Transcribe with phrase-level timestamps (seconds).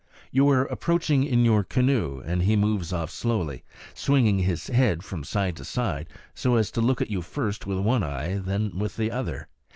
[0.31, 3.63] You are approaching in your canoe, and he moves off slowly,
[3.93, 7.77] swinging his head from side to side so as to look at you first with
[7.77, 9.47] one eye, then with the other.